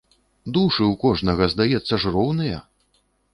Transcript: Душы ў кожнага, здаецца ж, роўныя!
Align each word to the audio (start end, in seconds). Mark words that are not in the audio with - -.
Душы 0.53 0.79
ў 0.91 0.95
кожнага, 1.03 1.49
здаецца 1.53 2.01
ж, 2.05 2.15
роўныя! 2.17 2.57